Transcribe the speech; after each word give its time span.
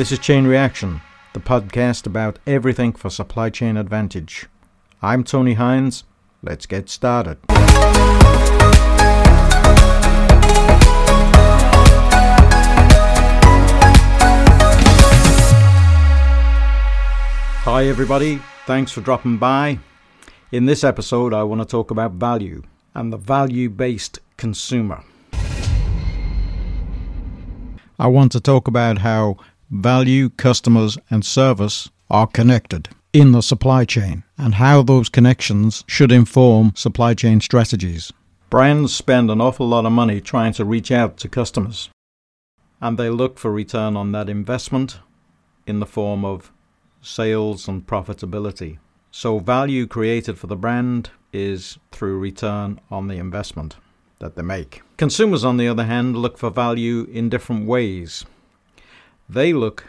This 0.00 0.12
is 0.12 0.18
Chain 0.18 0.46
Reaction, 0.46 1.02
the 1.34 1.40
podcast 1.40 2.06
about 2.06 2.38
everything 2.46 2.94
for 2.94 3.10
supply 3.10 3.50
chain 3.50 3.76
advantage. 3.76 4.46
I'm 5.02 5.22
Tony 5.22 5.52
Hines. 5.52 6.04
Let's 6.42 6.64
get 6.64 6.88
started. 6.88 7.36
Hi, 17.60 17.84
everybody. 17.84 18.40
Thanks 18.64 18.90
for 18.90 19.02
dropping 19.02 19.36
by. 19.36 19.80
In 20.50 20.64
this 20.64 20.82
episode, 20.82 21.34
I 21.34 21.42
want 21.42 21.60
to 21.60 21.66
talk 21.66 21.90
about 21.90 22.12
value 22.12 22.62
and 22.94 23.12
the 23.12 23.18
value 23.18 23.68
based 23.68 24.18
consumer. 24.38 25.04
I 27.98 28.06
want 28.06 28.32
to 28.32 28.40
talk 28.40 28.66
about 28.66 28.96
how 28.96 29.36
value, 29.70 30.28
customers, 30.30 30.98
and 31.10 31.24
service 31.24 31.88
are 32.10 32.26
connected 32.26 32.88
in 33.12 33.32
the 33.32 33.40
supply 33.42 33.84
chain 33.84 34.24
and 34.36 34.54
how 34.54 34.82
those 34.82 35.08
connections 35.08 35.84
should 35.86 36.12
inform 36.12 36.72
supply 36.74 37.14
chain 37.14 37.40
strategies. 37.40 38.12
Brands 38.50 38.92
spend 38.94 39.30
an 39.30 39.40
awful 39.40 39.68
lot 39.68 39.86
of 39.86 39.92
money 39.92 40.20
trying 40.20 40.52
to 40.54 40.64
reach 40.64 40.90
out 40.90 41.16
to 41.18 41.28
customers, 41.28 41.88
and 42.80 42.98
they 42.98 43.08
look 43.08 43.38
for 43.38 43.52
return 43.52 43.96
on 43.96 44.12
that 44.12 44.28
investment 44.28 44.98
in 45.66 45.78
the 45.78 45.86
form 45.86 46.24
of 46.24 46.52
sales 47.00 47.68
and 47.68 47.86
profitability. 47.86 48.78
So, 49.12 49.38
value 49.38 49.86
created 49.86 50.38
for 50.38 50.46
the 50.46 50.56
brand 50.56 51.10
is 51.32 51.78
through 51.92 52.18
return 52.18 52.80
on 52.90 53.08
the 53.08 53.16
investment 53.16 53.76
that 54.18 54.34
they 54.34 54.42
make. 54.42 54.82
Consumers, 54.96 55.44
on 55.44 55.56
the 55.56 55.68
other 55.68 55.84
hand, 55.84 56.16
look 56.16 56.38
for 56.38 56.50
value 56.50 57.04
in 57.10 57.28
different 57.28 57.66
ways. 57.66 58.24
They 59.32 59.52
look 59.52 59.84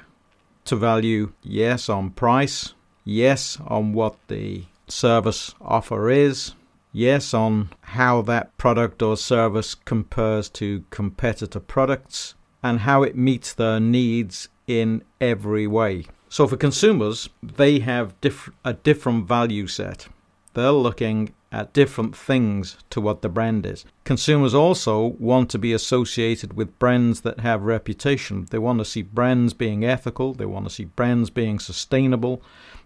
to 0.65 0.75
value, 0.75 1.33
yes, 1.41 1.89
on 1.89 2.11
price, 2.11 2.75
yes, 3.03 3.57
on 3.65 3.91
what 3.91 4.15
the 4.27 4.65
service 4.87 5.55
offer 5.59 6.11
is, 6.11 6.53
yes, 6.93 7.33
on 7.33 7.71
how 7.81 8.21
that 8.21 8.55
product 8.59 9.01
or 9.01 9.17
service 9.17 9.73
compares 9.73 10.47
to 10.49 10.83
competitor 10.91 11.59
products, 11.59 12.35
and 12.61 12.81
how 12.81 13.01
it 13.01 13.17
meets 13.17 13.51
their 13.51 13.79
needs 13.79 14.47
in 14.67 15.03
every 15.19 15.65
way. 15.65 16.05
So 16.29 16.45
for 16.45 16.55
consumers, 16.55 17.27
they 17.41 17.79
have 17.79 18.13
diff- 18.21 18.51
a 18.63 18.73
different 18.73 19.27
value 19.27 19.65
set. 19.65 20.07
They're 20.53 20.71
looking 20.71 21.33
at 21.51 21.73
different 21.73 22.15
things 22.15 22.77
to 22.89 23.01
what 23.01 23.21
the 23.21 23.29
brand 23.29 23.65
is. 23.65 23.83
Consumers 24.03 24.53
also 24.53 25.07
want 25.19 25.49
to 25.49 25.59
be 25.59 25.73
associated 25.73 26.53
with 26.53 26.79
brands 26.79 27.21
that 27.21 27.41
have 27.41 27.63
reputation. 27.63 28.47
They 28.49 28.57
want 28.57 28.79
to 28.79 28.85
see 28.85 29.01
brands 29.01 29.53
being 29.53 29.83
ethical, 29.83 30.33
they 30.33 30.45
want 30.45 30.65
to 30.67 30.73
see 30.73 30.85
brands 30.85 31.29
being 31.29 31.59
sustainable. 31.59 32.41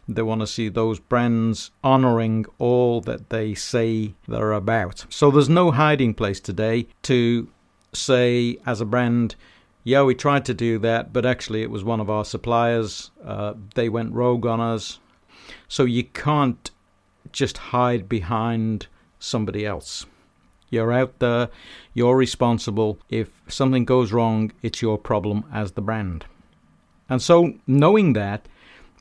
They 0.07 0.21
want 0.21 0.41
to 0.41 0.47
see 0.47 0.69
those 0.69 0.99
brands 0.99 1.71
honoring 1.83 2.45
all 2.59 3.01
that 3.01 3.31
they 3.31 3.55
say 3.55 4.13
they're 4.27 4.51
about. 4.51 5.05
So 5.09 5.31
there's 5.31 5.49
no 5.49 5.71
hiding 5.71 6.13
place 6.13 6.39
today 6.39 6.87
to 7.03 7.47
say, 7.91 8.59
as 8.67 8.81
a 8.81 8.85
brand, 8.85 9.35
yeah, 9.83 10.03
we 10.03 10.13
tried 10.13 10.45
to 10.45 10.53
do 10.53 10.77
that, 10.79 11.11
but 11.11 11.25
actually 11.25 11.63
it 11.63 11.71
was 11.71 11.83
one 11.83 11.99
of 11.99 12.09
our 12.09 12.25
suppliers. 12.25 13.09
Uh, 13.23 13.53
they 13.73 13.89
went 13.89 14.13
rogue 14.13 14.45
on 14.45 14.59
us. 14.59 14.99
So 15.67 15.85
you 15.85 16.03
can't 16.03 16.69
just 17.35 17.57
hide 17.57 18.09
behind 18.09 18.87
somebody 19.19 19.65
else. 19.65 20.05
You're 20.69 20.93
out 20.93 21.19
there, 21.19 21.49
you're 21.93 22.17
responsible. 22.17 22.97
If 23.09 23.29
something 23.47 23.85
goes 23.85 24.11
wrong, 24.11 24.51
it's 24.63 24.81
your 24.81 24.97
problem 24.97 25.45
as 25.53 25.73
the 25.73 25.81
brand. 25.81 26.25
And 27.07 27.21
so, 27.21 27.53
knowing 27.67 28.13
that, 28.13 28.47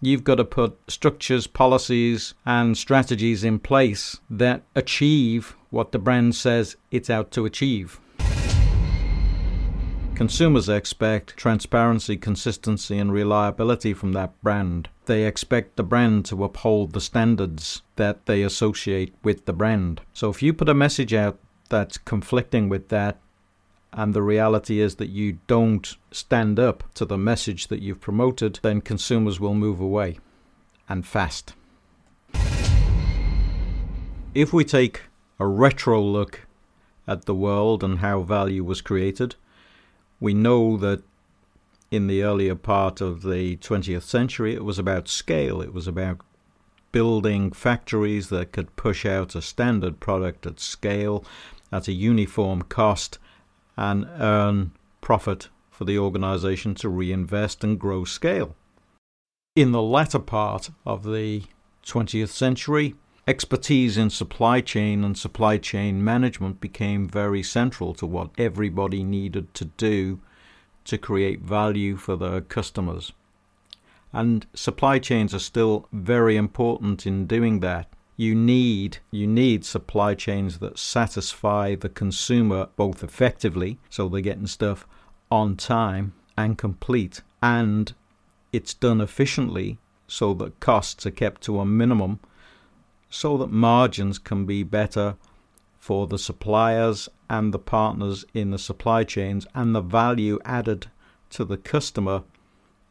you've 0.03 0.25
got 0.25 0.34
to 0.34 0.44
put 0.44 0.78
structures, 0.89 1.47
policies, 1.47 2.34
and 2.44 2.77
strategies 2.77 3.44
in 3.44 3.59
place 3.59 4.21
that 4.28 4.62
achieve 4.75 5.56
what 5.71 5.93
the 5.93 5.99
brand 5.99 6.34
says 6.34 6.77
it's 6.91 7.09
out 7.09 7.31
to 7.31 7.47
achieve. 7.47 7.99
Consumers 10.15 10.69
expect 10.69 11.37
transparency, 11.37 12.17
consistency, 12.17 12.99
and 12.99 13.12
reliability 13.12 13.94
from 13.94 14.12
that 14.12 14.41
brand. 14.43 14.89
They 15.06 15.25
expect 15.25 15.76
the 15.76 15.82
brand 15.82 16.25
to 16.26 16.44
uphold 16.44 16.92
the 16.92 17.00
standards 17.00 17.82
that 17.97 18.25
they 18.26 18.42
associate 18.42 19.15
with 19.22 19.44
the 19.44 19.53
brand. 19.53 20.00
So 20.15 20.31
if 20.31 20.42
you 20.42 20.54
put 20.54 20.69
a 20.69 20.75
message 20.75 21.12
out 21.12 21.38
that's 21.69 21.98
conflicting 21.98 22.69
with 22.69 22.88
that, 22.88 23.19
and 23.93 24.14
the 24.14 24.22
reality 24.22 24.81
is 24.81 24.97
that 24.97 25.10
you 25.10 25.38
don't 25.47 25.97
stand 26.10 26.59
up 26.59 26.82
to 26.94 27.04
the 27.04 27.19
message 27.19 27.69
that 27.69 27.81
you've 27.81 28.00
promoted, 28.00 28.59
then 28.62 28.81
consumers 28.81 29.38
will 29.38 29.54
move 29.54 29.78
away 29.78 30.19
and 30.88 31.06
fast. 31.06 31.54
If 34.34 34.53
we 34.53 34.64
take 34.64 35.03
a 35.38 35.47
retro 35.47 36.00
look 36.03 36.47
at 37.06 37.26
the 37.26 37.34
world 37.34 37.84
and 37.84 37.98
how 37.98 38.22
value 38.22 38.64
was 38.64 38.81
created, 38.81 39.37
we 40.19 40.34
know 40.34 40.76
that 40.78 41.03
in 41.94 42.06
the 42.09 42.22
earlier 42.22 42.55
part 42.55 43.00
of 43.00 43.22
the 43.22 43.56
20th 43.59 44.03
century, 44.03 44.55
it 44.55 44.65
was 44.65 44.78
about 44.78 45.09
scale. 45.09 45.60
It 45.60 45.72
was 45.72 45.87
about 45.87 46.21
building 46.93 47.50
factories 47.50 48.28
that 48.28 48.53
could 48.53 48.77
push 48.77 49.05
out 49.05 49.34
a 49.34 49.43
standard 49.43 50.00
product 50.00 50.47
at 50.47 50.60
scale 50.60 51.25
at 51.72 51.88
a 51.88 51.93
uniform 51.93 52.62
cost 52.62 53.19
and 53.77 54.06
earn 54.19 54.72
profit 55.00 55.49
for 55.71 55.84
the 55.84 55.99
organization 55.99 56.75
to 56.75 56.88
reinvest 56.88 57.65
and 57.65 57.81
grow 57.81 58.05
scale. 58.05 58.55
In 59.56 59.72
the 59.72 59.82
latter 59.82 60.21
part 60.21 60.71
of 60.87 61.05
the 61.05 61.43
20th 61.84 62.28
century, 62.28 62.94
expertise 63.26 63.97
in 63.97 64.11
supply 64.11 64.61
chain 64.61 65.03
and 65.05 65.19
supply 65.19 65.59
chain 65.59 66.03
management 66.03 66.61
became 66.61 67.09
very 67.09 67.43
central 67.43 67.94
to 67.94 68.06
what 68.06 68.31
everybody 68.38 69.03
needed 69.03 69.53
to 69.55 69.65
do 69.65 70.21
to 70.84 70.99
create 70.99 71.41
value 71.41 71.97
for 71.97 72.17
their 72.17 72.41
customers. 72.41 73.12
And 74.12 74.47
supply 74.55 74.99
chains 74.99 75.34
are 75.34 75.41
still 75.41 75.89
very 75.93 76.37
important 76.37 77.06
in 77.06 77.27
doing 77.27 77.61
that. 77.61 77.89
You 78.17 78.34
need 78.34 78.99
you 79.11 79.27
need 79.27 79.65
supply 79.65 80.15
chains 80.15 80.59
that 80.61 80.78
satisfy 80.78 81.75
the 81.75 81.89
consumer 81.89 82.69
both 82.77 83.03
effectively, 83.03 83.78
so 83.91 84.09
they're 84.09 84.21
getting 84.21 84.47
stuff 84.47 84.87
on 85.33 85.56
time 85.56 86.12
and 86.39 86.56
complete, 86.56 87.23
and 87.43 87.93
it's 88.53 88.75
done 88.75 89.00
efficiently 89.00 89.78
so 90.06 90.33
that 90.34 90.61
costs 90.61 91.05
are 91.06 91.11
kept 91.11 91.43
to 91.43 91.59
a 91.59 91.67
minimum 91.67 92.21
so 93.11 93.37
that 93.39 93.50
margins 93.50 94.19
can 94.19 94.44
be 94.44 94.62
better 94.62 95.17
for 95.84 96.06
the 96.06 96.19
suppliers 96.19 97.11
and 97.28 97.53
the 97.53 97.59
partners 97.59 98.25
in 98.33 98.50
the 98.50 98.59
supply 98.59 99.05
chains, 99.05 99.47
and 99.55 99.75
the 99.75 99.83
value 99.83 100.39
added 100.43 100.87
to 101.28 101.45
the 101.45 101.59
customer 101.59 102.22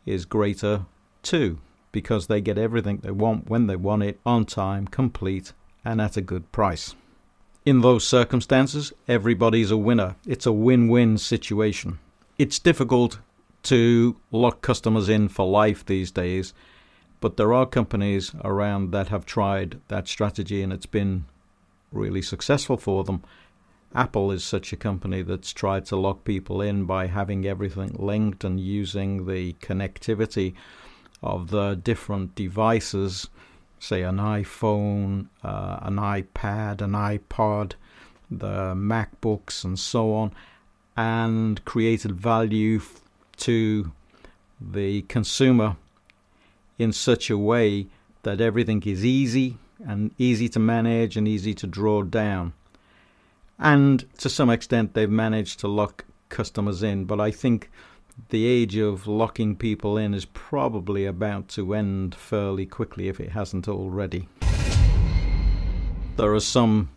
is 0.05 0.25
greater 0.25 0.85
too, 1.23 1.57
because 1.91 2.27
they 2.27 2.39
get 2.39 2.55
everything 2.55 2.97
they 2.97 3.09
want 3.09 3.49
when 3.49 3.65
they 3.65 3.75
want 3.75 4.03
it, 4.03 4.19
on 4.27 4.45
time, 4.45 4.85
complete, 4.85 5.53
and 5.83 5.99
at 5.99 6.17
a 6.17 6.21
good 6.21 6.51
price. 6.51 6.93
In 7.65 7.81
those 7.81 8.07
circumstances, 8.07 8.93
everybody's 9.07 9.71
a 9.71 9.77
winner. 9.77 10.15
It's 10.27 10.45
a 10.45 10.51
win 10.51 10.87
win 10.87 11.17
situation. 11.17 11.97
It's 12.37 12.59
difficult 12.59 13.17
to 13.63 14.17
lock 14.29 14.61
customers 14.61 15.09
in 15.09 15.29
for 15.29 15.47
life 15.47 15.83
these 15.83 16.11
days 16.11 16.53
but 17.23 17.37
there 17.37 17.53
are 17.53 17.65
companies 17.65 18.35
around 18.43 18.91
that 18.91 19.07
have 19.07 19.25
tried 19.25 19.79
that 19.87 20.09
strategy 20.09 20.61
and 20.61 20.73
it's 20.73 20.85
been 20.85 21.23
really 21.93 22.21
successful 22.21 22.77
for 22.77 23.03
them. 23.03 23.23
Apple 23.95 24.31
is 24.31 24.43
such 24.43 24.73
a 24.73 24.77
company 24.77 25.21
that's 25.21 25.53
tried 25.53 25.85
to 25.85 25.95
lock 25.95 26.23
people 26.23 26.61
in 26.61 26.85
by 26.85 27.07
having 27.07 27.45
everything 27.45 27.95
linked 27.99 28.43
and 28.43 28.59
using 28.59 29.27
the 29.27 29.53
connectivity 29.53 30.53
of 31.21 31.51
the 31.51 31.75
different 31.75 32.33
devices, 32.33 33.29
say 33.79 34.01
an 34.01 34.17
iPhone, 34.17 35.27
uh, 35.43 35.77
an 35.83 35.97
iPad, 35.97 36.81
an 36.81 36.91
iPod, 36.91 37.73
the 38.31 38.73
MacBooks, 38.73 39.63
and 39.63 39.77
so 39.77 40.13
on, 40.13 40.33
and 40.97 41.63
created 41.63 42.11
value 42.13 42.81
to 43.37 43.91
the 44.59 45.03
consumer 45.03 45.75
in 46.79 46.91
such 46.91 47.29
a 47.29 47.37
way 47.37 47.87
that 48.23 48.41
everything 48.41 48.81
is 48.83 49.05
easy 49.05 49.57
and 49.85 50.11
easy 50.17 50.49
to 50.49 50.59
manage 50.59 51.17
and 51.17 51.27
easy 51.27 51.53
to 51.55 51.67
draw 51.67 52.03
down. 52.03 52.53
And 53.59 54.05
to 54.17 54.29
some 54.29 54.49
extent, 54.49 54.93
they've 54.93 55.09
managed 55.09 55.59
to 55.59 55.67
lock 55.67 56.05
customers 56.29 56.83
in, 56.83 57.05
but 57.05 57.19
I 57.19 57.31
think 57.31 57.69
the 58.29 58.45
age 58.45 58.75
of 58.77 59.07
locking 59.07 59.55
people 59.55 59.97
in 59.97 60.13
is 60.13 60.25
probably 60.25 61.05
about 61.05 61.47
to 61.49 61.73
end 61.73 62.15
fairly 62.15 62.65
quickly 62.65 63.07
if 63.07 63.19
it 63.19 63.31
hasn't 63.31 63.67
already. 63.67 64.27
There 66.17 66.33
are 66.33 66.39
some 66.39 66.89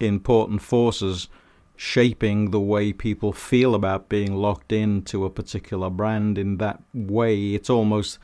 important 0.00 0.62
forces 0.62 1.28
shaping 1.76 2.50
the 2.50 2.60
way 2.60 2.92
people 2.92 3.32
feel 3.32 3.74
about 3.74 4.08
being 4.08 4.34
locked 4.34 4.72
into 4.72 5.24
a 5.24 5.30
particular 5.30 5.90
brand 5.90 6.38
in 6.38 6.58
that 6.58 6.80
way. 6.94 7.54
It's 7.54 7.68
almost 7.68 8.18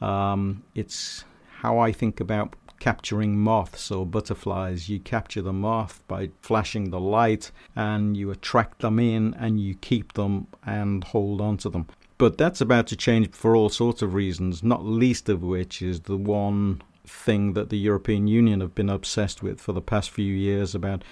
um, 0.00 0.62
it's 0.74 1.24
how 1.58 1.78
I 1.78 1.92
think 1.92 2.20
about 2.20 2.54
capturing 2.84 3.38
moths 3.38 3.90
or 3.90 4.04
butterflies. 4.04 4.90
You 4.90 5.00
capture 5.00 5.40
the 5.40 5.54
moth 5.54 6.02
by 6.06 6.28
flashing 6.42 6.90
the 6.90 7.00
light 7.00 7.50
and 7.74 8.14
you 8.14 8.30
attract 8.30 8.80
them 8.80 8.98
in 8.98 9.32
and 9.38 9.58
you 9.58 9.74
keep 9.76 10.12
them 10.12 10.48
and 10.66 11.02
hold 11.02 11.40
on 11.40 11.56
to 11.58 11.70
them. 11.70 11.86
But 12.18 12.36
that's 12.36 12.60
about 12.60 12.86
to 12.88 12.96
change 12.96 13.30
for 13.30 13.56
all 13.56 13.70
sorts 13.70 14.02
of 14.02 14.12
reasons, 14.12 14.62
not 14.62 14.84
least 14.84 15.30
of 15.30 15.42
which 15.42 15.80
is 15.80 16.00
the 16.00 16.18
one 16.18 16.82
thing 17.06 17.54
that 17.54 17.70
the 17.70 17.78
European 17.78 18.26
Union 18.26 18.60
have 18.60 18.74
been 18.74 18.90
obsessed 18.90 19.42
with 19.42 19.62
for 19.62 19.72
the 19.72 19.80
past 19.80 20.10
few 20.10 20.34
years 20.34 20.74
about 20.74 21.04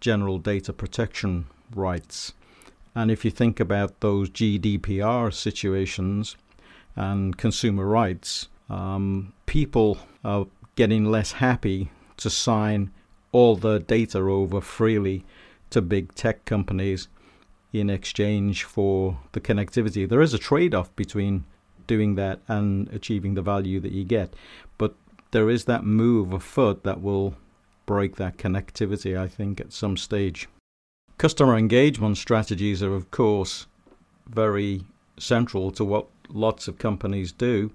general 0.00 0.38
data 0.38 0.72
protection 0.72 1.46
rights. 1.72 2.32
And 2.92 3.08
if 3.08 3.24
you 3.24 3.30
think 3.30 3.60
about 3.60 4.00
those 4.00 4.30
GDPR 4.30 5.32
situations 5.32 6.36
and 6.96 7.38
consumer 7.38 7.86
rights, 7.86 8.48
um, 8.68 9.32
people 9.46 9.98
are 10.24 10.46
getting 10.80 11.04
less 11.04 11.32
happy 11.32 11.90
to 12.16 12.30
sign 12.30 12.90
all 13.32 13.54
the 13.54 13.78
data 13.80 14.18
over 14.18 14.62
freely 14.62 15.22
to 15.68 15.82
big 15.82 16.14
tech 16.14 16.46
companies 16.46 17.06
in 17.70 17.90
exchange 17.90 18.64
for 18.64 19.18
the 19.32 19.40
connectivity. 19.42 20.08
There 20.08 20.22
is 20.22 20.32
a 20.32 20.38
trade 20.38 20.74
off 20.74 20.96
between 20.96 21.44
doing 21.86 22.14
that 22.14 22.40
and 22.48 22.88
achieving 22.94 23.34
the 23.34 23.42
value 23.42 23.78
that 23.78 23.92
you 23.92 24.04
get, 24.04 24.32
but 24.78 24.94
there 25.32 25.50
is 25.50 25.66
that 25.66 25.84
move 25.84 26.32
afoot 26.32 26.82
that 26.84 27.02
will 27.02 27.34
break 27.84 28.16
that 28.16 28.38
connectivity, 28.38 29.18
I 29.18 29.28
think, 29.28 29.60
at 29.60 29.74
some 29.74 29.98
stage. 29.98 30.48
Customer 31.18 31.58
engagement 31.58 32.16
strategies 32.16 32.82
are, 32.82 32.94
of 32.94 33.10
course, 33.10 33.66
very 34.26 34.86
central 35.18 35.72
to 35.72 35.84
what 35.84 36.06
lots 36.30 36.68
of 36.68 36.78
companies 36.78 37.32
do 37.32 37.70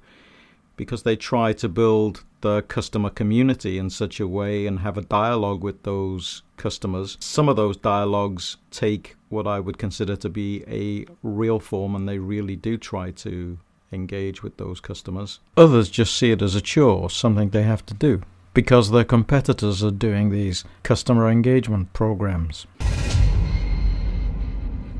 because 0.75 1.04
they 1.04 1.16
try 1.16 1.54
to 1.54 1.69
build 1.69 2.24
the 2.42 2.62
customer 2.63 3.10
community 3.10 3.77
in 3.77 3.89
such 3.89 4.19
a 4.19 4.27
way 4.27 4.68
and 4.68 4.80
have 4.80 4.98
a 4.98 5.01
dialogue 5.01 5.63
with 5.63 5.83
those 5.83 6.44
customers. 6.57 7.18
Some 7.19 7.50
of 7.50 7.56
those 7.56 7.77
dialogues 7.77 8.57
take 8.72 9.16
what 9.30 9.48
I 9.48 9.60
would 9.60 9.77
consider 9.77 10.16
to 10.18 10.30
be 10.30 10.63
a 10.68 11.06
real 11.24 11.60
form 11.60 11.95
and 11.95 12.07
they 12.07 12.19
really 12.19 12.56
do 12.56 12.77
try 12.77 13.12
to 13.12 13.57
engage 13.92 14.44
with 14.44 14.57
those 14.57 14.80
customers. 14.80 15.39
Others 15.57 15.89
just 15.89 16.16
see 16.16 16.31
it 16.31 16.42
as 16.42 16.56
a 16.56 16.62
chore, 16.62 17.10
something 17.10 17.50
they 17.50 17.63
have 17.63 17.86
to 17.88 17.94
do 17.94 18.21
because 18.56 18.89
their 18.89 19.04
competitors 19.04 19.83
are 19.83 19.92
doing 19.92 20.30
these 20.30 20.63
customer 20.81 21.30
engagement 21.30 21.92
programs. 21.94 22.66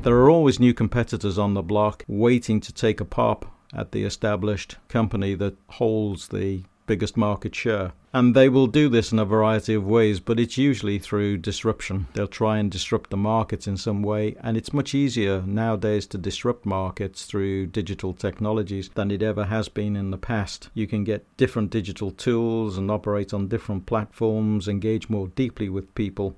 There 0.02 0.14
are 0.14 0.30
always 0.30 0.60
new 0.60 0.74
competitors 0.74 1.38
on 1.38 1.54
the 1.54 1.62
block 1.62 2.04
waiting 2.06 2.60
to 2.60 2.72
take 2.72 3.00
a 3.00 3.04
pop 3.04 3.55
at 3.74 3.92
the 3.92 4.04
established 4.04 4.76
company 4.88 5.34
that 5.34 5.56
holds 5.68 6.28
the 6.28 6.62
biggest 6.86 7.16
market 7.16 7.54
share. 7.54 7.92
And 8.12 8.34
they 8.34 8.48
will 8.48 8.66
do 8.66 8.88
this 8.88 9.12
in 9.12 9.18
a 9.18 9.24
variety 9.24 9.74
of 9.74 9.86
ways, 9.86 10.20
but 10.20 10.40
it's 10.40 10.56
usually 10.56 10.98
through 10.98 11.38
disruption. 11.38 12.06
They'll 12.14 12.26
try 12.26 12.56
and 12.58 12.70
disrupt 12.70 13.10
the 13.10 13.16
markets 13.16 13.66
in 13.66 13.76
some 13.76 14.02
way, 14.02 14.36
and 14.40 14.56
it's 14.56 14.72
much 14.72 14.94
easier 14.94 15.42
nowadays 15.42 16.06
to 16.06 16.18
disrupt 16.18 16.64
markets 16.64 17.26
through 17.26 17.66
digital 17.66 18.14
technologies 18.14 18.88
than 18.94 19.10
it 19.10 19.22
ever 19.22 19.44
has 19.44 19.68
been 19.68 19.96
in 19.96 20.10
the 20.10 20.16
past. 20.16 20.70
You 20.72 20.86
can 20.86 21.04
get 21.04 21.26
different 21.36 21.70
digital 21.70 22.10
tools 22.10 22.78
and 22.78 22.90
operate 22.90 23.34
on 23.34 23.48
different 23.48 23.84
platforms, 23.84 24.66
engage 24.66 25.10
more 25.10 25.28
deeply 25.28 25.68
with 25.68 25.94
people, 25.94 26.36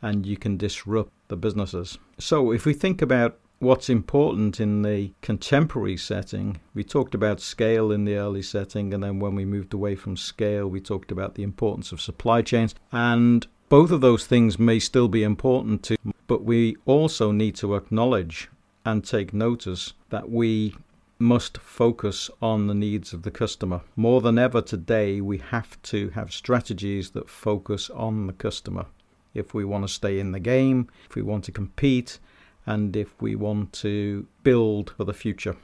and 0.00 0.26
you 0.26 0.36
can 0.36 0.56
disrupt 0.56 1.12
the 1.28 1.36
businesses. 1.36 1.98
So, 2.18 2.50
if 2.50 2.66
we 2.66 2.74
think 2.74 3.00
about 3.00 3.38
what's 3.62 3.88
important 3.88 4.58
in 4.58 4.82
the 4.82 5.12
contemporary 5.22 5.96
setting. 5.96 6.60
We 6.74 6.82
talked 6.82 7.14
about 7.14 7.40
scale 7.40 7.92
in 7.92 8.04
the 8.04 8.16
early 8.16 8.42
setting, 8.42 8.92
and 8.92 9.04
then 9.04 9.20
when 9.20 9.36
we 9.36 9.44
moved 9.44 9.72
away 9.72 9.94
from 9.94 10.16
scale, 10.16 10.66
we 10.66 10.80
talked 10.80 11.12
about 11.12 11.36
the 11.36 11.44
importance 11.44 11.92
of 11.92 12.00
supply 12.00 12.42
chains. 12.42 12.74
And 12.90 13.46
both 13.68 13.92
of 13.92 14.00
those 14.00 14.26
things 14.26 14.58
may 14.58 14.80
still 14.80 15.06
be 15.06 15.22
important 15.22 15.84
to, 15.84 15.96
but 16.26 16.42
we 16.42 16.76
also 16.86 17.30
need 17.30 17.54
to 17.56 17.76
acknowledge 17.76 18.50
and 18.84 19.04
take 19.04 19.32
notice 19.32 19.92
that 20.10 20.28
we 20.28 20.74
must 21.20 21.58
focus 21.58 22.28
on 22.42 22.66
the 22.66 22.74
needs 22.74 23.12
of 23.12 23.22
the 23.22 23.30
customer. 23.30 23.82
More 23.94 24.20
than 24.20 24.38
ever 24.38 24.60
today, 24.60 25.20
we 25.20 25.38
have 25.38 25.80
to 25.82 26.10
have 26.10 26.32
strategies 26.32 27.12
that 27.12 27.30
focus 27.30 27.90
on 27.90 28.26
the 28.26 28.32
customer. 28.32 28.86
If 29.34 29.54
we 29.54 29.64
want 29.64 29.86
to 29.86 29.88
stay 29.88 30.18
in 30.18 30.32
the 30.32 30.40
game, 30.40 30.88
if 31.08 31.14
we 31.14 31.22
want 31.22 31.44
to 31.44 31.52
compete, 31.52 32.18
and 32.66 32.96
if 32.96 33.20
we 33.20 33.34
want 33.34 33.72
to 33.72 34.26
build 34.42 34.90
for 34.96 35.04
the 35.04 35.14
future. 35.14 35.56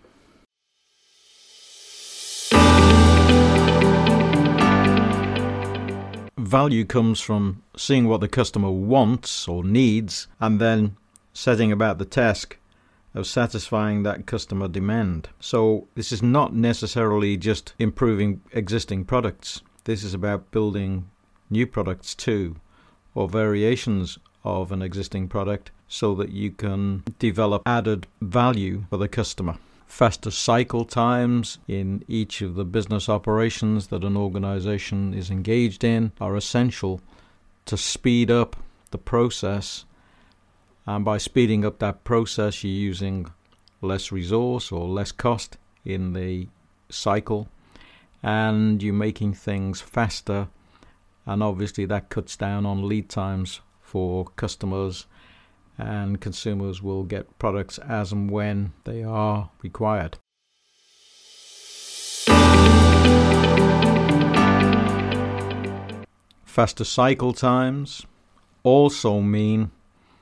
Value 6.39 6.85
comes 6.85 7.21
from 7.21 7.62
seeing 7.77 8.09
what 8.09 8.21
the 8.21 8.29
customer 8.29 8.71
wants 8.71 9.47
or 9.47 9.62
needs 9.62 10.29
and 10.41 10.61
then 10.61 10.97
setting 11.35 11.71
about 11.71 11.99
the 11.99 12.05
task 12.05 12.56
of 13.15 13.27
satisfying 13.27 14.03
that 14.03 14.27
customer 14.27 14.69
demand. 14.69 15.29
So, 15.41 15.89
this 15.95 16.11
is 16.12 16.23
not 16.23 16.55
necessarily 16.55 17.37
just 17.37 17.75
improving 17.79 18.41
existing 18.53 19.05
products, 19.05 19.62
this 19.85 20.05
is 20.05 20.15
about 20.15 20.50
building 20.50 21.11
new 21.50 21.67
products 21.67 22.15
too, 22.15 22.56
or 23.15 23.29
variations 23.29 24.19
of 24.45 24.71
an 24.73 24.83
existing 24.83 25.29
product 25.29 25.71
so 25.88 26.14
that 26.14 26.31
you 26.31 26.50
can 26.50 27.02
develop 27.19 27.62
added 27.67 28.06
value 28.20 28.85
for 28.90 28.99
the 28.99 29.08
customer. 29.08 29.56
Faster 29.87 30.31
cycle 30.31 30.85
times 30.85 31.58
in 31.67 32.05
each 32.06 32.43
of 32.43 32.55
the 32.55 32.64
business 32.64 33.08
operations 33.08 33.87
that 33.87 34.05
an 34.05 34.17
organization 34.17 35.14
is 35.14 35.31
engaged 35.31 35.82
in 35.82 36.12
are 36.20 36.37
essential 36.37 37.00
to 37.64 37.76
speed 37.76 38.31
up 38.31 38.56
the 38.90 38.99
process. 38.99 39.87
And 40.87 41.05
by 41.05 41.17
speeding 41.17 41.64
up 41.64 41.79
that 41.79 42.05
process, 42.05 42.62
you're 42.62 42.73
using 42.73 43.26
less 43.81 44.12
resource 44.12 44.70
or 44.70 44.87
less 44.87 45.11
cost 45.11 45.56
in 45.85 46.12
the 46.12 46.49
cycle, 46.90 47.49
and 48.23 48.82
you're 48.82 48.94
making 48.94 49.35
things 49.35 49.81
faster. 49.81 50.49
And 51.26 51.43
obviously, 51.43 51.87
that 51.87 52.08
cuts 52.08 52.37
down 52.37 52.67
on 52.67 52.88
lead 52.88 53.08
times 53.08 53.61
for 53.80 54.26
customers 54.37 55.07
and 55.78 56.20
consumers 56.20 56.82
will 56.82 57.04
get 57.04 57.38
products 57.38 57.78
as 57.78 58.12
and 58.12 58.30
when 58.30 58.73
they 58.85 59.02
are 59.02 59.50
required. 59.62 60.18
Faster 66.44 66.85
cycle 66.85 67.32
times 67.32 68.04
also 68.64 69.20
mean 69.20 69.70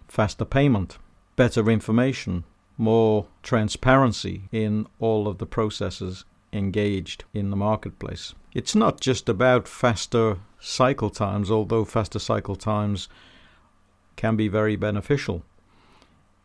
faster 0.06 0.44
payment, 0.44 0.98
better 1.34 1.70
information, 1.70 2.44
more 2.76 3.26
transparency 3.42 4.42
in 4.52 4.86
all 5.00 5.26
of 5.26 5.38
the 5.38 5.46
processes 5.46 6.26
engaged 6.52 7.24
in 7.32 7.50
the 7.50 7.56
marketplace. 7.56 8.34
It's 8.52 8.74
not 8.74 9.00
just 9.00 9.28
about 9.28 9.66
faster 9.66 10.38
cycle 10.60 11.10
times, 11.10 11.50
although 11.50 11.84
faster 11.84 12.18
cycle 12.18 12.56
times 12.56 13.08
can 14.16 14.36
be 14.36 14.48
very 14.48 14.76
beneficial. 14.76 15.42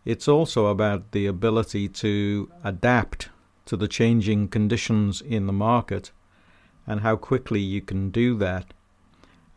It's 0.04 0.28
also 0.28 0.68
about 0.68 1.12
the 1.12 1.28
ability 1.28 1.88
to 1.90 2.51
adapt 2.63 3.30
to 3.66 3.78
the 3.78 3.88
changing 3.88 4.48
conditions 4.48 5.22
in 5.22 5.48
the 5.48 5.54
market 5.54 6.12
and 6.88 7.01
how 7.01 7.16
quickly 7.16 7.60
you 7.60 7.82
can 7.82 8.10
do 8.10 8.36
that 8.38 8.74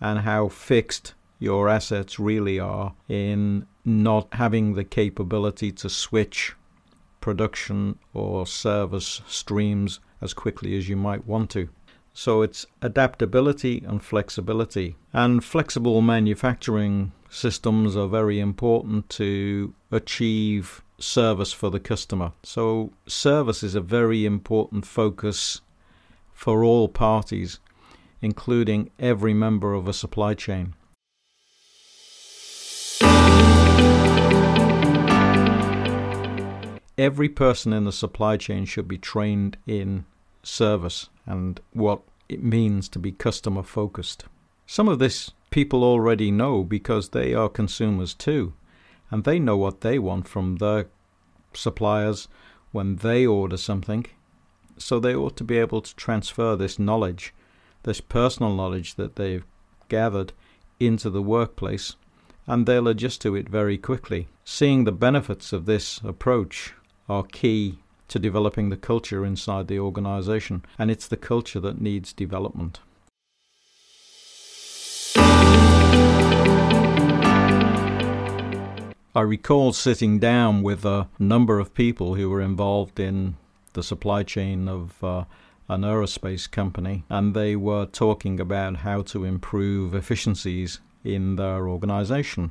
and 0.00 0.20
how 0.20 0.48
fixed 0.48 1.14
your 1.38 1.68
assets 1.68 2.18
really 2.18 2.58
are 2.60 2.94
in 3.08 3.66
not 3.84 4.28
having 4.32 4.74
the 4.74 4.84
capability 4.84 5.72
to 5.72 5.88
switch 5.88 6.54
production 7.20 7.98
or 8.12 8.46
service 8.46 9.22
streams 9.26 10.00
as 10.20 10.34
quickly 10.34 10.76
as 10.76 10.88
you 10.88 10.96
might 10.96 11.26
want 11.26 11.50
to. 11.50 11.68
So 12.12 12.42
it's 12.42 12.66
adaptability 12.80 13.82
and 13.86 14.02
flexibility. 14.02 14.96
And 15.12 15.42
flexible 15.42 16.00
manufacturing 16.00 17.12
systems 17.34 17.96
are 17.96 18.06
very 18.06 18.38
important 18.38 19.08
to 19.10 19.74
achieve 19.90 20.82
service 20.98 21.52
for 21.52 21.68
the 21.68 21.80
customer. 21.80 22.32
So, 22.44 22.92
service 23.06 23.62
is 23.64 23.74
a 23.74 23.80
very 23.80 24.24
important 24.24 24.86
focus 24.86 25.60
for 26.32 26.62
all 26.62 26.88
parties, 26.88 27.58
including 28.22 28.90
every 29.00 29.34
member 29.34 29.74
of 29.74 29.88
a 29.88 29.92
supply 29.92 30.34
chain. 30.34 30.74
Every 36.96 37.28
person 37.28 37.72
in 37.72 37.84
the 37.84 37.92
supply 37.92 38.36
chain 38.36 38.64
should 38.64 38.86
be 38.86 38.98
trained 38.98 39.56
in 39.66 40.04
service 40.44 41.08
and 41.26 41.60
what 41.72 42.02
it 42.28 42.44
means 42.44 42.88
to 42.90 43.00
be 43.00 43.10
customer 43.10 43.64
focused. 43.64 44.24
Some 44.66 44.88
of 44.88 45.00
this 45.00 45.32
people 45.54 45.84
already 45.84 46.32
know 46.32 46.64
because 46.64 47.10
they 47.10 47.32
are 47.32 47.48
consumers 47.48 48.12
too. 48.12 48.52
and 49.08 49.22
they 49.22 49.38
know 49.38 49.56
what 49.56 49.82
they 49.82 50.00
want 50.00 50.26
from 50.26 50.56
their 50.56 50.88
suppliers 51.52 52.26
when 52.72 52.96
they 52.96 53.24
order 53.24 53.56
something. 53.56 54.04
So 54.78 54.98
they 54.98 55.14
ought 55.14 55.36
to 55.36 55.44
be 55.44 55.58
able 55.58 55.80
to 55.82 55.94
transfer 55.94 56.56
this 56.56 56.76
knowledge, 56.80 57.32
this 57.84 58.00
personal 58.00 58.52
knowledge 58.52 58.96
that 58.96 59.14
they've 59.14 59.46
gathered, 59.88 60.32
into 60.80 61.08
the 61.08 61.22
workplace, 61.22 61.94
and 62.48 62.66
they'll 62.66 62.88
adjust 62.88 63.20
to 63.22 63.36
it 63.36 63.48
very 63.48 63.78
quickly. 63.78 64.26
Seeing 64.44 64.82
the 64.82 65.00
benefits 65.06 65.52
of 65.52 65.66
this 65.66 66.00
approach 66.02 66.74
are 67.08 67.22
key 67.22 67.78
to 68.08 68.18
developing 68.18 68.70
the 68.70 68.76
culture 68.76 69.24
inside 69.24 69.68
the 69.68 69.78
organization, 69.78 70.64
and 70.80 70.90
it's 70.90 71.06
the 71.06 71.16
culture 71.16 71.60
that 71.60 71.80
needs 71.80 72.12
development. 72.12 72.80
I 79.16 79.20
recall 79.20 79.72
sitting 79.72 80.18
down 80.18 80.64
with 80.64 80.84
a 80.84 81.06
number 81.20 81.60
of 81.60 81.72
people 81.72 82.16
who 82.16 82.28
were 82.28 82.40
involved 82.40 82.98
in 82.98 83.36
the 83.74 83.82
supply 83.84 84.24
chain 84.24 84.66
of 84.66 85.04
uh, 85.04 85.26
an 85.68 85.82
aerospace 85.82 86.50
company, 86.50 87.04
and 87.08 87.32
they 87.32 87.54
were 87.54 87.86
talking 87.86 88.40
about 88.40 88.78
how 88.78 89.02
to 89.02 89.22
improve 89.22 89.94
efficiencies 89.94 90.80
in 91.04 91.36
their 91.36 91.68
organization. 91.68 92.50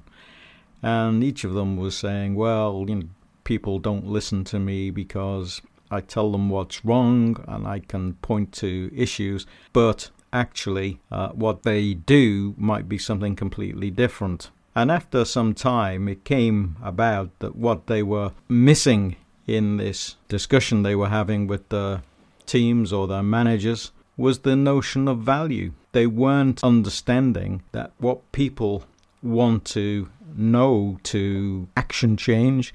And 0.82 1.22
each 1.22 1.44
of 1.44 1.54
them 1.54 1.76
was 1.76 1.98
saying, 1.98 2.36
well, 2.36 2.86
you 2.88 2.96
know, 2.96 3.08
people 3.44 3.78
don't 3.78 4.08
listen 4.08 4.46
to 4.46 4.58
me 4.58 4.90
because 4.90 5.62
I 5.92 6.00
tell 6.00 6.32
them 6.32 6.50
what's 6.50 6.86
wrong 6.86 7.44
and 7.46 7.68
I 7.68 7.80
can 7.80 8.14
point 8.22 8.54
to 8.54 8.90
issues, 8.96 9.46
but 9.74 10.12
actually, 10.32 11.02
uh, 11.12 11.30
what 11.30 11.64
they 11.64 11.94
do 11.94 12.56
might 12.58 12.88
be 12.88 12.98
something 12.98 13.36
completely 13.36 13.92
different. 13.92 14.50
And 14.76 14.92
after 14.92 15.24
some 15.26 15.54
time, 15.54 16.08
it 16.08 16.24
came 16.24 16.78
about 16.84 17.38
that 17.40 17.56
what 17.56 17.88
they 17.88 18.02
were 18.02 18.32
missing 18.50 19.16
in 19.46 19.78
this 19.78 20.16
discussion 20.28 20.84
they 20.84 20.96
were 20.96 21.10
having 21.10 21.48
with 21.48 21.70
the 21.70 22.02
teams 22.46 22.92
or 22.92 23.08
their 23.08 23.24
managers 23.24 23.92
was 24.18 24.40
the 24.40 24.56
notion 24.56 25.08
of 25.08 25.20
value. 25.20 25.74
They 25.92 26.08
weren't 26.08 26.64
understanding 26.64 27.62
that 27.72 27.92
what 27.98 28.32
people 28.32 28.86
want 29.22 29.66
to 29.66 30.10
know 30.36 31.00
to 31.04 31.68
action 31.78 32.18
change 32.18 32.74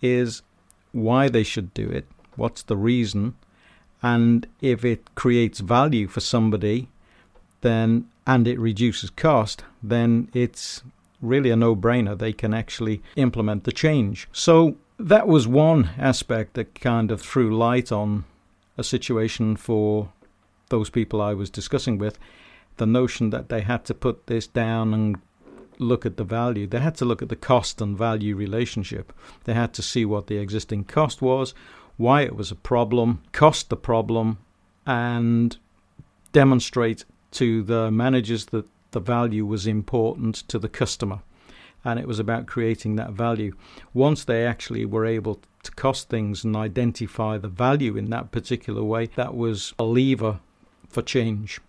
is 0.00 0.42
why 0.92 1.28
they 1.28 1.42
should 1.42 1.74
do 1.74 1.88
it, 1.88 2.06
what's 2.36 2.62
the 2.62 2.76
reason, 2.76 3.34
and 4.02 4.46
if 4.60 4.84
it 4.84 5.14
creates 5.14 5.60
value 5.60 6.06
for 6.06 6.20
somebody, 6.20 6.88
then 7.62 8.06
and 8.26 8.46
it 8.48 8.58
reduces 8.58 9.10
cost, 9.10 9.64
then 9.82 10.28
it's 10.32 10.82
really 11.24 11.50
a 11.50 11.56
no 11.56 11.74
brainer. 11.74 12.16
They 12.16 12.32
can 12.32 12.54
actually 12.54 13.02
implement 13.16 13.64
the 13.64 13.72
change. 13.72 14.28
So 14.32 14.76
that 14.98 15.26
was 15.26 15.48
one 15.48 15.90
aspect 15.98 16.54
that 16.54 16.80
kind 16.80 17.10
of 17.10 17.20
threw 17.20 17.56
light 17.56 17.90
on 17.90 18.24
a 18.76 18.84
situation 18.84 19.56
for 19.56 20.10
those 20.68 20.90
people 20.90 21.20
I 21.20 21.34
was 21.34 21.50
discussing 21.50 21.98
with. 21.98 22.18
The 22.76 22.86
notion 22.86 23.30
that 23.30 23.48
they 23.48 23.60
had 23.60 23.84
to 23.86 23.94
put 23.94 24.26
this 24.26 24.46
down 24.46 24.92
and 24.92 25.16
look 25.78 26.06
at 26.06 26.16
the 26.16 26.24
value. 26.24 26.66
They 26.66 26.80
had 26.80 26.96
to 26.96 27.04
look 27.04 27.22
at 27.22 27.28
the 27.28 27.36
cost 27.36 27.80
and 27.80 27.96
value 27.96 28.36
relationship. 28.36 29.12
They 29.44 29.54
had 29.54 29.72
to 29.74 29.82
see 29.82 30.04
what 30.04 30.26
the 30.26 30.38
existing 30.38 30.84
cost 30.84 31.22
was, 31.22 31.54
why 31.96 32.22
it 32.22 32.36
was 32.36 32.50
a 32.50 32.56
problem, 32.56 33.22
cost 33.32 33.70
the 33.70 33.76
problem, 33.76 34.38
and 34.86 35.56
demonstrate 36.32 37.04
to 37.32 37.62
the 37.62 37.90
managers 37.90 38.46
that 38.46 38.66
the 38.94 39.00
value 39.00 39.44
was 39.44 39.66
important 39.66 40.36
to 40.48 40.58
the 40.58 40.68
customer. 40.70 41.20
And 41.84 42.00
it 42.00 42.08
was 42.08 42.18
about 42.18 42.46
creating 42.46 42.96
that 42.96 43.12
value. 43.12 43.54
Once 43.92 44.24
they 44.24 44.46
actually 44.46 44.86
were 44.86 45.04
able 45.04 45.40
to 45.64 45.70
cost 45.72 46.08
things 46.08 46.42
and 46.42 46.56
identify 46.56 47.36
the 47.36 47.48
value 47.48 47.98
in 47.98 48.08
that 48.08 48.32
particular 48.32 48.82
way, 48.82 49.10
that 49.16 49.34
was 49.34 49.74
a 49.78 49.84
lever 49.84 50.40
for 50.88 51.02
change. 51.02 51.60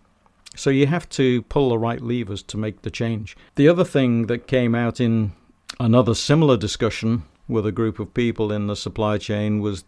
So 0.56 0.70
you 0.70 0.88
have 0.88 1.10
to 1.10 1.42
pull 1.44 1.70
the 1.70 1.78
right 1.78 2.00
levers 2.00 2.42
to 2.44 2.58
make 2.58 2.84
the 2.84 2.90
change. 2.90 3.36
The 3.56 3.68
other 3.68 3.84
thing 3.84 4.28
that 4.28 4.48
came 4.48 4.74
out 4.74 5.02
in 5.02 5.34
another 5.82 6.16
similar 6.16 6.56
discussion 6.56 7.24
with 7.50 7.66
a 7.66 7.74
group 7.74 8.00
of 8.00 8.14
people 8.14 8.54
in 8.54 8.68
the 8.68 8.76
supply 8.76 9.18
chain 9.18 9.60
was 9.60 9.84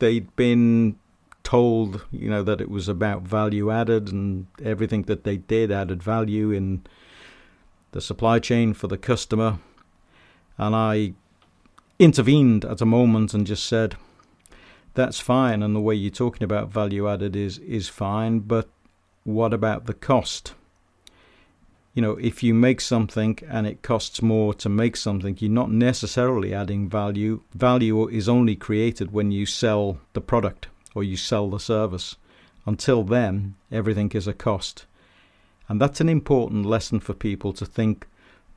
they'd 0.00 0.34
been 0.36 0.96
told, 1.42 2.04
you 2.10 2.28
know, 2.30 2.42
that 2.42 2.60
it 2.60 2.70
was 2.70 2.88
about 2.88 3.22
value 3.22 3.70
added 3.70 4.12
and 4.12 4.46
everything 4.62 5.02
that 5.02 5.24
they 5.24 5.36
did 5.36 5.70
added 5.70 6.02
value 6.02 6.50
in 6.50 6.82
the 7.92 8.00
supply 8.00 8.38
chain 8.38 8.74
for 8.74 8.88
the 8.88 8.98
customer. 8.98 9.58
And 10.58 10.74
I 10.74 11.14
intervened 11.98 12.64
at 12.64 12.80
a 12.80 12.86
moment 12.86 13.34
and 13.34 13.46
just 13.46 13.66
said, 13.66 13.96
that's 14.94 15.20
fine, 15.20 15.62
and 15.62 15.74
the 15.74 15.80
way 15.80 15.94
you're 15.94 16.10
talking 16.10 16.42
about 16.42 16.68
value 16.68 17.08
added 17.08 17.34
is 17.34 17.58
is 17.58 17.88
fine, 17.88 18.40
but 18.40 18.68
what 19.24 19.54
about 19.54 19.86
the 19.86 19.94
cost? 19.94 20.54
You 21.94 22.02
know, 22.02 22.12
if 22.12 22.42
you 22.42 22.54
make 22.54 22.80
something 22.80 23.38
and 23.48 23.66
it 23.66 23.82
costs 23.82 24.20
more 24.20 24.54
to 24.54 24.68
make 24.68 24.96
something, 24.96 25.36
you're 25.38 25.50
not 25.50 25.70
necessarily 25.70 26.54
adding 26.54 26.88
value. 26.88 27.42
Value 27.54 28.08
is 28.08 28.28
only 28.28 28.56
created 28.56 29.12
when 29.12 29.30
you 29.30 29.46
sell 29.46 29.98
the 30.14 30.20
product 30.20 30.68
or 30.94 31.02
you 31.02 31.16
sell 31.16 31.50
the 31.50 31.58
service. 31.58 32.16
Until 32.66 33.02
then, 33.02 33.54
everything 33.70 34.10
is 34.12 34.26
a 34.26 34.32
cost. 34.32 34.86
And 35.68 35.80
that's 35.80 36.00
an 36.00 36.08
important 36.08 36.66
lesson 36.66 37.00
for 37.00 37.14
people 37.14 37.52
to 37.54 37.66
think 37.66 38.06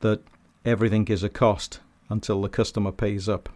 that 0.00 0.20
everything 0.64 1.06
is 1.08 1.22
a 1.22 1.28
cost 1.28 1.80
until 2.08 2.42
the 2.42 2.48
customer 2.48 2.92
pays 2.92 3.28
up. 3.28 3.48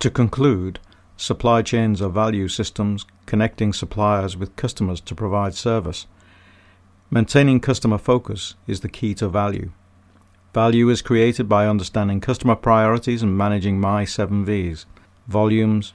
To 0.00 0.10
conclude, 0.10 0.78
supply 1.16 1.62
chains 1.62 2.00
are 2.00 2.10
value 2.10 2.48
systems 2.48 3.06
connecting 3.24 3.72
suppliers 3.72 4.36
with 4.36 4.54
customers 4.54 5.00
to 5.00 5.14
provide 5.14 5.54
service. 5.54 6.06
Maintaining 7.10 7.60
customer 7.60 7.98
focus 7.98 8.54
is 8.66 8.80
the 8.80 8.88
key 8.88 9.14
to 9.14 9.28
value. 9.28 9.72
Value 10.56 10.88
is 10.88 11.02
created 11.02 11.50
by 11.50 11.66
understanding 11.66 12.18
customer 12.18 12.54
priorities 12.56 13.22
and 13.22 13.36
managing 13.36 13.78
my 13.78 14.06
seven 14.06 14.42
V's 14.42 14.86
volumes, 15.28 15.92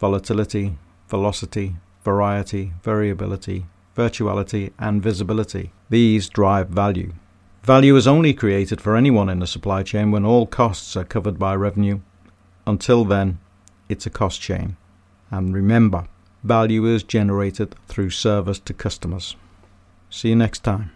volatility, 0.00 0.76
velocity, 1.08 1.76
variety, 2.02 2.72
variability, 2.82 3.66
virtuality, 3.96 4.72
and 4.80 5.00
visibility. 5.00 5.70
These 5.90 6.28
drive 6.28 6.70
value. 6.70 7.12
Value 7.62 7.94
is 7.94 8.08
only 8.08 8.34
created 8.34 8.80
for 8.80 8.96
anyone 8.96 9.28
in 9.28 9.38
the 9.38 9.46
supply 9.46 9.84
chain 9.84 10.10
when 10.10 10.24
all 10.24 10.44
costs 10.44 10.96
are 10.96 11.04
covered 11.04 11.38
by 11.38 11.54
revenue. 11.54 12.00
Until 12.66 13.04
then, 13.04 13.38
it's 13.88 14.06
a 14.06 14.10
cost 14.10 14.40
chain. 14.40 14.76
And 15.30 15.54
remember, 15.54 16.08
value 16.42 16.84
is 16.84 17.04
generated 17.04 17.76
through 17.86 18.10
service 18.10 18.58
to 18.58 18.74
customers. 18.74 19.36
See 20.10 20.30
you 20.30 20.34
next 20.34 20.64
time. 20.64 20.90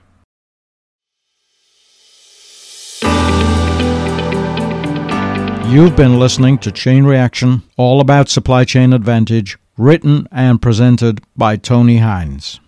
You've 5.74 5.96
been 5.96 6.20
listening 6.20 6.58
to 6.58 6.70
Chain 6.70 7.02
Reaction, 7.02 7.64
all 7.76 8.00
about 8.00 8.28
supply 8.28 8.64
chain 8.64 8.92
advantage, 8.92 9.58
written 9.76 10.28
and 10.30 10.62
presented 10.62 11.20
by 11.36 11.56
Tony 11.56 11.98
Hines. 11.98 12.60